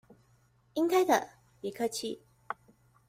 [0.73, 1.29] 應該的，
[1.61, 2.23] 別客氣！